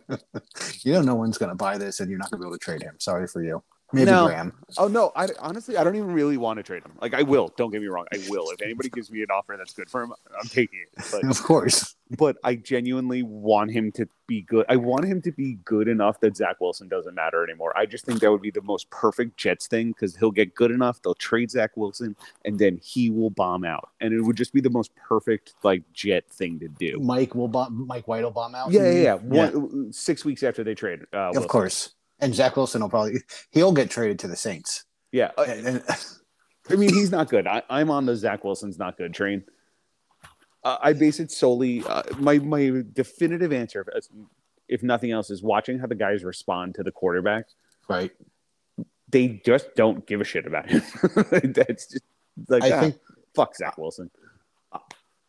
[0.82, 2.82] You know, no one's gonna buy this, and you're not gonna be able to trade
[2.82, 2.94] him.
[2.98, 3.62] Sorry for you.
[3.92, 4.26] Maybe No.
[4.26, 4.52] Graham.
[4.76, 5.12] Oh no!
[5.16, 6.92] I honestly, I don't even really want to trade him.
[7.00, 7.50] Like I will.
[7.56, 8.04] Don't get me wrong.
[8.12, 8.50] I will.
[8.50, 11.04] If anybody gives me an offer that's good for him, I'm taking it.
[11.10, 11.94] But Of course.
[12.18, 14.66] but I genuinely want him to be good.
[14.68, 17.72] I want him to be good enough that Zach Wilson doesn't matter anymore.
[17.78, 20.70] I just think that would be the most perfect Jets thing because he'll get good
[20.70, 21.00] enough.
[21.00, 24.60] They'll trade Zach Wilson, and then he will bomb out, and it would just be
[24.60, 26.98] the most perfect like Jet thing to do.
[27.00, 28.70] Mike will bomb, Mike White will bomb out.
[28.70, 29.14] Yeah, yeah, yeah.
[29.14, 31.94] One, Six weeks after they trade, uh, Of course.
[32.20, 34.84] And Zach Wilson will probably he'll get traded to the Saints.
[35.12, 35.84] Yeah, uh, And- and-
[36.70, 37.46] I mean, he's not good.
[37.46, 39.44] I, I'm on the Zach Wilson's not good train.
[40.64, 41.82] Uh, I base it solely.
[41.84, 44.06] Uh, my my definitive answer, if,
[44.68, 47.46] if nothing else, is watching how the guys respond to the quarterback.
[47.88, 48.10] right.
[49.10, 50.82] They just don't give a shit about him.
[51.54, 52.04] that's just
[52.48, 52.96] like I ah, think
[53.34, 54.10] fuck Zach Wilson.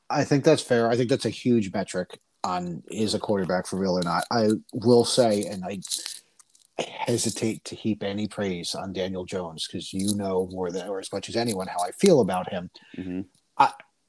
[0.10, 0.90] I think that's fair.
[0.90, 4.26] I think that's a huge metric on is a quarterback for real or not.
[4.32, 5.80] I will say, and I
[6.82, 11.12] hesitate to heap any praise on Daniel Jones because you know more than or as
[11.12, 12.70] much as anyone how I feel about him.
[12.98, 13.26] Mhm.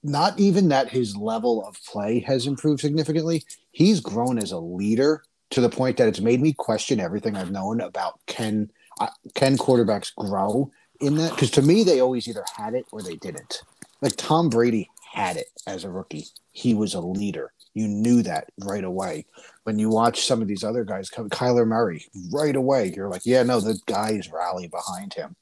[0.03, 3.45] Not even that his level of play has improved significantly.
[3.71, 7.51] He's grown as a leader to the point that it's made me question everything I've
[7.51, 11.33] known about can uh, can quarterbacks grow in that?
[11.33, 13.63] Because to me, they always either had it or they didn't.
[14.01, 16.27] Like Tom Brady had it as a rookie.
[16.53, 17.53] He was a leader.
[17.75, 19.27] You knew that right away.
[19.65, 23.25] When you watch some of these other guys come, Kyler Murray, right away, you're like,
[23.25, 25.37] yeah, no, the guys rally behind him.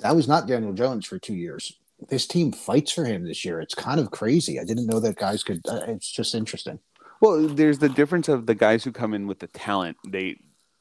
[0.00, 1.72] That was not Daniel Jones for two years.
[2.10, 3.60] This team fights for him this year.
[3.60, 4.60] It's kind of crazy.
[4.60, 5.62] I didn't know that guys could.
[5.66, 6.78] Uh, it's just interesting.
[7.22, 9.96] Well, there's the difference of the guys who come in with the talent.
[10.06, 10.36] They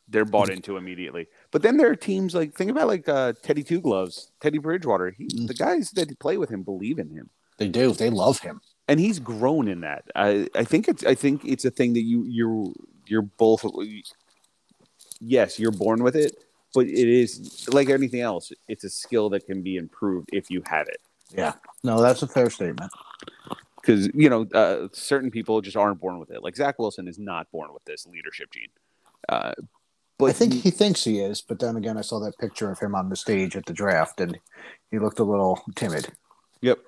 [0.10, 1.28] they're bought into immediately.
[1.52, 5.12] But then there are teams like think about like uh, Teddy Two Gloves, Teddy Bridgewater.
[5.18, 5.48] He, Mm.
[5.48, 7.30] the guys that play with him believe in him.
[7.58, 7.94] They do.
[7.94, 8.60] They love him.
[8.88, 10.06] And he's grown in that.
[10.16, 12.72] I, I think it's I think it's a thing that you you're
[13.08, 13.64] you're both
[15.20, 16.44] yes you're born with it,
[16.74, 18.52] but it is like anything else.
[18.68, 20.98] It's a skill that can be improved if you have it.
[21.36, 21.54] Yeah.
[21.84, 22.92] No, that's a fair statement.
[23.82, 26.44] Because you know uh, certain people just aren't born with it.
[26.44, 28.70] Like Zach Wilson is not born with this leadership gene.
[29.30, 29.54] Uh,
[30.18, 32.72] but I think he- he thinks he is, but then again, I saw that picture
[32.72, 34.40] of him on the stage at the draft, and
[34.90, 36.08] he looked a little timid.
[36.62, 36.80] Yep.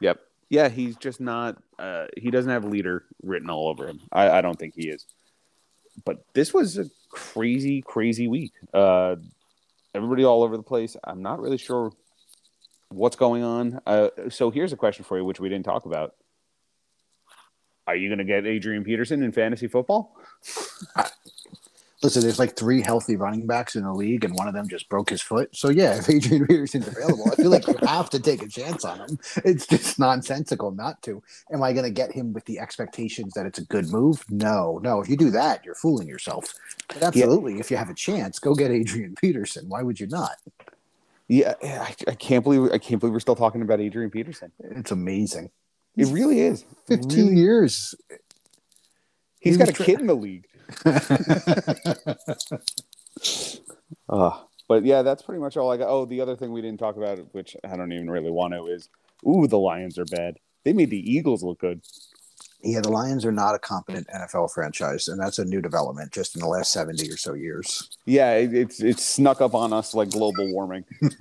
[0.00, 0.20] Yep.
[0.48, 1.60] Yeah, he's just not.
[1.78, 4.00] Uh, he doesn't have leader written all over him.
[4.12, 5.04] I, I don't think he is.
[6.04, 8.52] But this was a crazy, crazy week.
[8.72, 9.16] Uh,
[9.94, 10.96] everybody all over the place.
[11.02, 11.92] I'm not really sure
[12.90, 13.80] what's going on.
[13.86, 16.14] Uh, so here's a question for you, which we didn't talk about.
[17.86, 20.16] Are you going to get Adrian Peterson in fantasy football?
[22.02, 24.86] Listen, there's like three healthy running backs in the league, and one of them just
[24.90, 25.56] broke his foot.
[25.56, 28.84] So yeah, if Adrian Peterson's available, I feel like you have to take a chance
[28.84, 29.18] on him.
[29.44, 31.22] It's just nonsensical not to.
[31.50, 34.22] Am I going to get him with the expectations that it's a good move?
[34.28, 35.00] No, no.
[35.00, 36.52] If you do that, you're fooling yourself.
[36.88, 39.64] But absolutely, if you have a chance, go get Adrian Peterson.
[39.68, 40.36] Why would you not?
[41.28, 44.52] Yeah, I, I can't believe I can't believe we're still talking about Adrian Peterson.
[44.60, 45.50] It's amazing.
[45.96, 46.64] It really is.
[46.88, 47.94] 15 Really- years.
[49.40, 50.46] He's He got a tra- kid in the league.
[54.08, 55.88] Uh, but yeah, that's pretty much all I got.
[55.88, 58.66] Oh, the other thing we didn't talk about, which I don't even really want to,
[58.66, 58.88] is
[59.26, 60.36] ooh, the Lions are bad.
[60.64, 61.80] They made the Eagles look good.
[62.62, 66.34] Yeah, the Lions are not a competent NFL franchise, and that's a new development just
[66.34, 67.90] in the last 70 or so years.
[68.06, 70.84] Yeah, it, it's it's snuck up on us like global warming.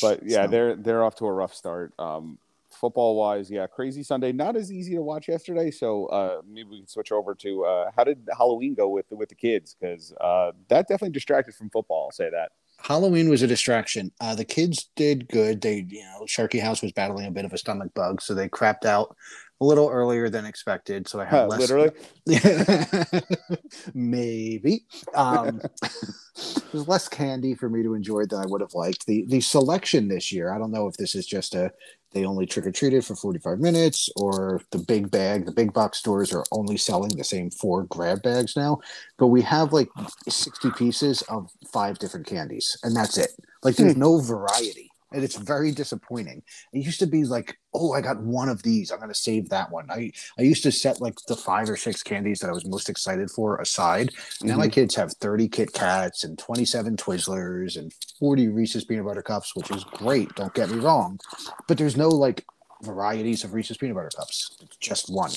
[0.00, 1.92] but yeah, So- they're they're off to a rough start.
[1.98, 2.38] Um,
[2.76, 4.32] football wise, yeah, crazy Sunday.
[4.32, 5.70] Not as easy to watch yesterday.
[5.70, 9.28] So uh, maybe we can switch over to uh, how did Halloween go with with
[9.28, 9.76] the kids?
[9.80, 12.06] Because uh, that definitely distracted from football.
[12.06, 12.52] I'll say that.
[12.78, 14.12] Halloween was a distraction.
[14.20, 15.60] Uh, the kids did good.
[15.60, 18.48] They, you know, Sharky House was battling a bit of a stomach bug, so they
[18.48, 19.16] crapped out
[19.60, 21.08] a little earlier than expected.
[21.08, 21.60] So I had less.
[21.60, 21.90] literally,
[23.94, 24.84] Maybe.
[25.14, 25.60] Um,
[26.72, 29.06] there's less candy for me to enjoy than I would have liked.
[29.06, 31.72] The the selection this year, I don't know if this is just a
[32.12, 35.98] they only trick or treated for 45 minutes or the big bag, the big box
[35.98, 38.80] stores are only selling the same four grab bags now.
[39.18, 39.90] But we have like
[40.26, 43.32] 60 pieces of five different candies, and that's it.
[43.62, 44.90] Like there's no variety.
[45.12, 46.42] And it's very disappointing.
[46.72, 48.90] It used to be like, oh, I got one of these.
[48.90, 49.88] I'm going to save that one.
[49.90, 52.88] I, I used to set like the five or six candies that I was most
[52.88, 54.10] excited for aside.
[54.42, 59.22] Now my kids have 30 Kit Kats and 27 Twizzlers and 40 Reese's peanut butter
[59.22, 60.34] cups, which is great.
[60.34, 61.20] Don't get me wrong,
[61.68, 62.44] but there's no like
[62.82, 64.56] varieties of Reese's peanut butter cups.
[64.60, 65.30] It's just one.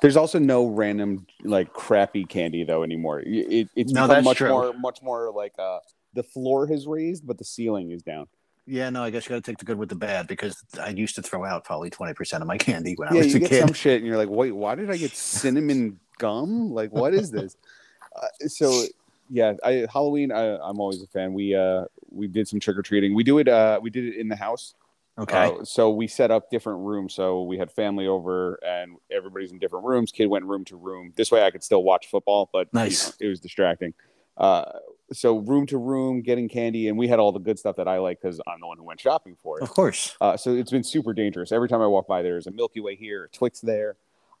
[0.00, 3.20] there's also no random like crappy candy though anymore.
[3.20, 4.48] It, it- it's No, become much true.
[4.48, 5.78] more much more like uh,
[6.14, 8.26] the floor has raised, but the ceiling is down.
[8.68, 10.90] Yeah, no, I guess you got to take the good with the bad because I
[10.90, 13.40] used to throw out probably 20% of my candy when I yeah, was you a
[13.40, 13.60] get kid.
[13.62, 16.70] some shit, and you're like, wait, why did I get cinnamon gum?
[16.70, 17.56] Like, what is this?
[18.14, 18.84] uh, so,
[19.30, 21.32] yeah, I, Halloween, I, I'm always a fan.
[21.32, 23.14] We uh, we did some trick or treating.
[23.14, 23.48] We do it.
[23.48, 24.74] Uh, we did it in the house.
[25.18, 25.56] Okay.
[25.58, 27.14] Uh, so we set up different rooms.
[27.14, 30.12] So we had family over, and everybody's in different rooms.
[30.12, 31.12] Kid went room to room.
[31.16, 33.08] This way, I could still watch football, but you Nice.
[33.08, 33.94] know, it was distracting.
[34.38, 34.64] Uh,
[35.12, 37.98] so room to room, getting candy, and we had all the good stuff that I
[37.98, 39.62] like because I'm the one who went shopping for it.
[39.62, 40.16] of course.
[40.20, 41.50] Uh, so it's been super dangerous.
[41.50, 43.96] Every time I walk by, there's a Milky Way here, a Twix there.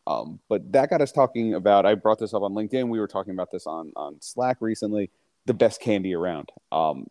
[0.06, 1.84] Um, but that got us talking about.
[1.84, 2.88] I brought this up on LinkedIn.
[2.88, 5.10] We were talking about this on on Slack recently.
[5.46, 6.50] The best candy around.
[6.72, 7.06] Um,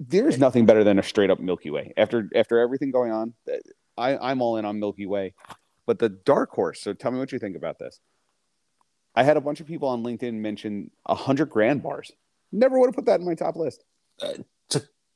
[0.00, 1.92] there's nothing better than a straight up Milky Way.
[1.96, 3.34] After after everything going on,
[3.98, 5.34] I, I'm all in on Milky Way.
[5.86, 6.80] But the dark horse.
[6.80, 8.00] So tell me what you think about this.
[9.18, 12.12] I had a bunch of people on LinkedIn mention a hundred grand bars.
[12.52, 13.82] Never would have put that in my top list.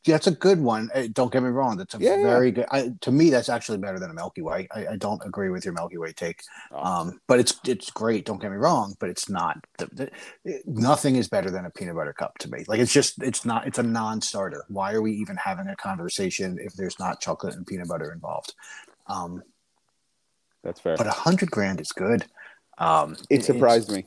[0.04, 0.90] Yeah, that's a good one.
[0.92, 1.76] Uh, Don't get me wrong.
[1.76, 2.22] That's a Yeah, yeah.
[2.24, 2.66] very good.
[2.72, 4.66] I, to me, that's actually better than a Milky Way.
[4.74, 6.42] I, I don't agree with your Milky Way take.
[6.72, 6.82] Oh.
[6.84, 8.24] Um, but it's it's great.
[8.24, 8.96] Don't get me wrong.
[8.98, 9.58] But it's not.
[9.78, 10.10] The, the,
[10.44, 12.64] it- nothing is better than a peanut butter cup to me.
[12.66, 13.68] Like it's just it's not.
[13.68, 14.64] It's a non-starter.
[14.66, 18.54] Why are we even having a conversation if there's not chocolate and peanut butter involved?
[19.06, 19.44] Um,
[20.64, 20.96] That's fair.
[20.96, 22.24] but a hundred grand is good.
[22.82, 24.04] Um, it surprised me.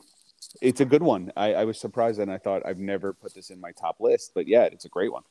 [0.60, 1.32] It's a good one.
[1.36, 4.32] I, I was surprised and I thought I've never put this in my top list,
[4.34, 5.22] but yeah, it's a great one.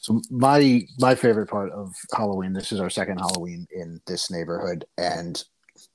[0.00, 2.52] So my my favorite part of Halloween.
[2.52, 5.42] This is our second Halloween in this neighborhood, and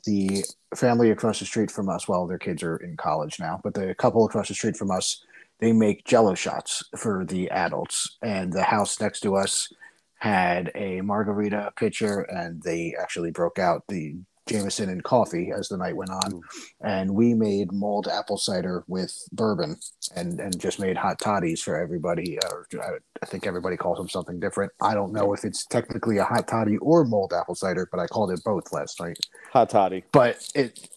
[0.05, 0.43] the
[0.75, 2.07] family across the street from us.
[2.07, 5.23] Well, their kids are in college now, but the couple across the street from us,
[5.59, 9.71] they make Jello shots for the adults, and the house next to us
[10.17, 14.15] had a margarita pitcher, and they actually broke out the
[14.49, 16.41] Jameson and coffee as the night went on,
[16.81, 19.77] and we made mulled apple cider with bourbon,
[20.15, 22.37] and and just made hot toddies for everybody.
[22.43, 22.87] I,
[23.21, 24.71] I think everybody calls them something different.
[24.81, 28.07] I don't know if it's technically a hot toddy or mulled apple cider, but I
[28.07, 29.19] called it both last night.
[29.53, 30.03] Hot toddy.
[30.11, 30.89] But it.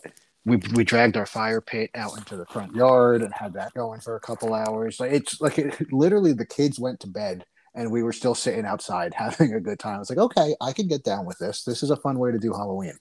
[0.45, 4.01] We, we dragged our fire pit out into the front yard and had that going
[4.01, 4.99] for a couple hours.
[4.99, 8.65] Like it's like it, literally the kids went to bed and we were still sitting
[8.65, 10.01] outside having a good time.
[10.01, 11.65] It's like, okay, I can get down with this.
[11.65, 12.95] This is a fun way to do Halloween.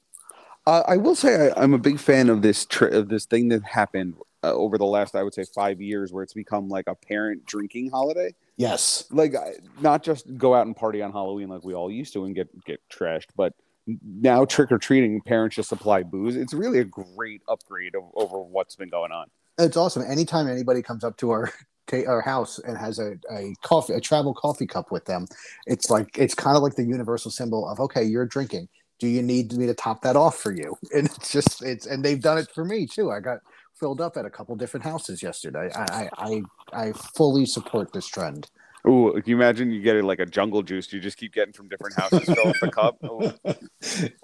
[0.66, 3.50] Uh, I will say I, I'm a big fan of this tri- of this thing
[3.50, 6.86] that happened uh, over the last I would say five years, where it's become like
[6.88, 8.34] a parent drinking holiday.
[8.58, 9.06] Yes.
[9.12, 9.34] Like
[9.80, 12.48] not just go out and party on Halloween like we all used to and get
[12.66, 13.54] get trashed, but
[13.88, 16.36] now trick or treating, parents just supply booze.
[16.36, 19.28] It's really a great upgrade of, over what's been going on.
[19.58, 20.04] It's awesome.
[20.08, 21.52] Anytime anybody comes up to our
[21.88, 25.28] ta- our house and has a, a coffee, a travel coffee cup with them,
[25.66, 28.68] it's like it's kind of like the universal symbol of okay, you're drinking.
[29.02, 30.78] Do you need me to top that off for you?
[30.94, 33.10] And it's just it's and they've done it for me too.
[33.12, 33.40] I got
[33.74, 35.72] filled up at a couple different houses yesterday.
[35.74, 38.50] I I I, I fully support this trend.
[38.88, 40.92] Ooh, can you imagine you get it like a jungle juice?
[40.94, 42.98] You just keep getting from different houses, fill up the cup.
[43.04, 43.32] Ooh.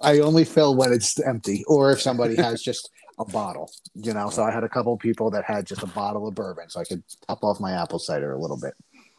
[0.00, 4.30] I only fill when it's empty, or if somebody has just a bottle, you know.
[4.30, 6.84] So I had a couple people that had just a bottle of bourbon, so I
[6.84, 8.74] could top off my apple cider a little bit.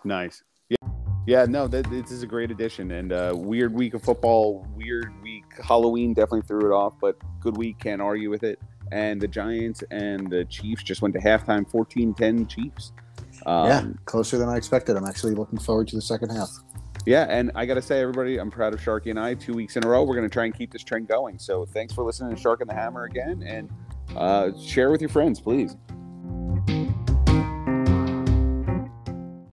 [0.05, 0.41] Nice.
[1.25, 1.45] Yeah.
[1.45, 5.45] No, that this is a great addition and uh, weird week of football, weird week.
[5.63, 8.59] Halloween definitely threw it off, but good week, can't argue with it.
[8.91, 12.91] And the Giants and the Chiefs just went to halftime 14 10 Chiefs.
[13.45, 14.97] Um, yeah, closer than I expected.
[14.97, 16.49] I'm actually looking forward to the second half.
[17.05, 19.33] Yeah, and I got to say, everybody, I'm proud of Sharky and I.
[19.33, 21.39] Two weeks in a row, we're going to try and keep this trend going.
[21.39, 23.69] So thanks for listening to Shark and the Hammer again, and
[24.15, 25.75] uh, share with your friends, please.